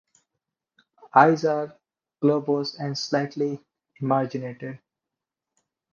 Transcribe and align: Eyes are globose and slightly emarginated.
Eyes 1.13 1.45
are 1.45 1.77
globose 2.23 2.73
and 2.79 2.97
slightly 2.97 3.63
emarginated. 4.01 4.79